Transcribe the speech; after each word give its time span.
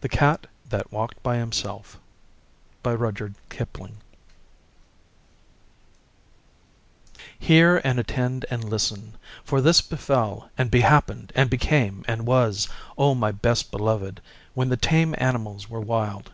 THE 0.00 0.08
CAT 0.08 0.46
THAT 0.70 0.90
WALKED 0.90 1.22
BY 1.22 1.36
HIMSELF 1.36 2.00
HEAR 7.38 7.76
and 7.84 7.98
attend 8.00 8.46
and 8.48 8.64
listen; 8.64 9.18
for 9.44 9.60
this 9.60 9.82
befell 9.82 10.48
and 10.56 10.70
behappened 10.70 11.30
and 11.34 11.50
became 11.50 12.06
and 12.08 12.24
was, 12.26 12.70
O 12.96 13.14
my 13.14 13.32
Best 13.32 13.70
Beloved, 13.70 14.22
when 14.54 14.70
the 14.70 14.78
Tame 14.78 15.14
animals 15.18 15.68
were 15.68 15.80
wild. 15.80 16.32